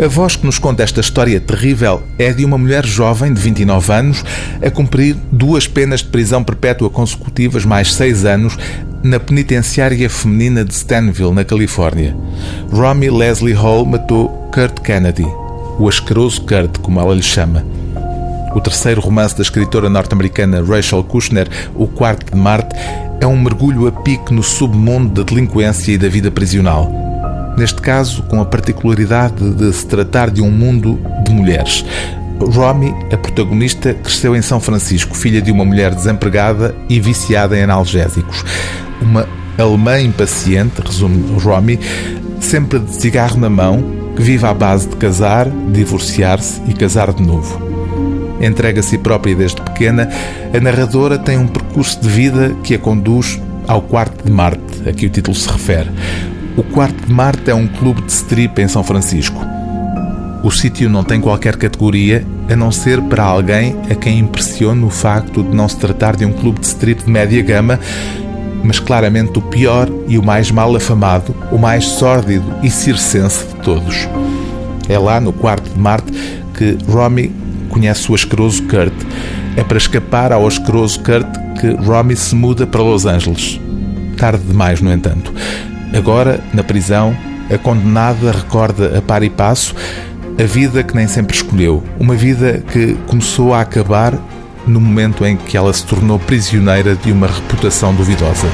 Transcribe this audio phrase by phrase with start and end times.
[0.00, 3.92] A voz que nos conta esta história terrível é de uma mulher jovem de 29
[3.92, 4.24] anos
[4.64, 8.56] a cumprir duas penas de prisão perpétua consecutivas mais seis anos
[9.02, 12.16] na penitenciária feminina de Stanville, na Califórnia.
[12.70, 15.26] Romy Leslie Hall matou Kurt Kennedy,
[15.80, 17.66] o asqueroso Kurt, como ela lhe chama.
[18.54, 22.72] O terceiro romance da escritora norte-americana Rachel Kushner, O Quarto de Marte,
[23.20, 27.07] é um mergulho a pique no submundo da delinquência e da vida prisional
[27.58, 31.84] neste caso com a particularidade de se tratar de um mundo de mulheres.
[32.40, 37.62] Romy, a protagonista, cresceu em São Francisco, filha de uma mulher desempregada e viciada em
[37.62, 38.44] analgésicos.
[39.02, 39.26] Uma
[39.58, 41.80] alemã impaciente, resume Romy,
[42.40, 43.82] sempre de cigarro na mão,
[44.14, 47.60] que vive à base de casar, divorciar-se e casar de novo.
[48.40, 50.08] Entrega a si própria desde pequena,
[50.54, 54.92] a narradora tem um percurso de vida que a conduz ao quarto de Marte, a
[54.92, 55.90] que o título se refere.
[56.58, 59.40] O Quarto de Marte é um clube de strip em São Francisco.
[60.42, 64.90] O sítio não tem qualquer categoria, a não ser para alguém a quem impressiona o
[64.90, 67.78] facto de não se tratar de um clube de strip de média gama,
[68.64, 73.54] mas claramente o pior e o mais mal afamado, o mais sórdido e circense de
[73.62, 74.08] todos.
[74.88, 76.12] É lá, no Quarto de Marte,
[76.54, 77.32] que Romy
[77.68, 78.94] conhece o asqueroso Kurt.
[79.56, 81.28] É para escapar ao asqueroso Kurt
[81.60, 83.60] que Romy se muda para Los Angeles.
[84.16, 85.32] Tarde demais, no entanto.
[85.92, 87.16] Agora, na prisão,
[87.52, 89.74] a condenada recorda a par e passo
[90.38, 94.14] a vida que nem sempre escolheu, uma vida que começou a acabar
[94.66, 98.46] no momento em que ela se tornou prisioneira de uma reputação duvidosa.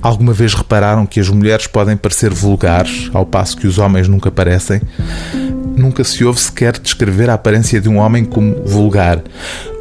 [0.00, 4.30] Alguma vez repararam que as mulheres podem parecer vulgares, ao passo que os homens nunca
[4.30, 4.80] parecem?
[5.76, 9.20] Nunca se ouve sequer descrever a aparência de um homem como vulgar.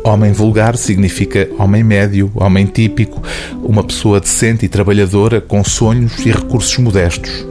[0.07, 3.21] Homem vulgar significa homem médio, homem típico,
[3.61, 7.45] uma pessoa decente e trabalhadora com sonhos e recursos modestos.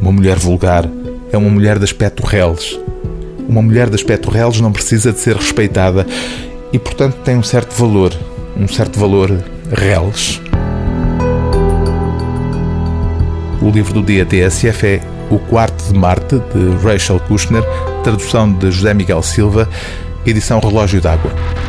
[0.00, 0.90] Uma mulher vulgar
[1.30, 2.76] é uma mulher de aspecto reles.
[3.48, 6.04] Uma mulher de aspecto reles não precisa de ser respeitada
[6.72, 8.12] e, portanto, tem um certo valor,
[8.56, 9.30] um certo valor
[9.70, 10.40] reles.
[13.62, 15.00] O livro do dia TSF é
[15.30, 17.62] O Quarto de Marte, de Rachel Kushner,
[18.02, 19.68] tradução de José Miguel Silva,
[20.26, 21.63] edição Relógio d'Água.